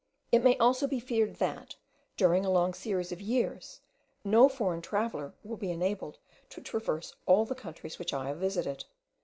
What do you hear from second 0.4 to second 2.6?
may also be feared that, during a